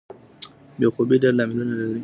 [0.79, 1.99] بې خوبۍ ډیر لاملونه لري.